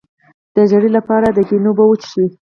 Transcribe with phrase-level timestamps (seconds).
[0.55, 2.27] د ژیړي لپاره د ګنیو اوبه وڅښئ